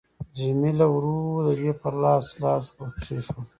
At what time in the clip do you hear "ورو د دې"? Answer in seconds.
0.91-1.71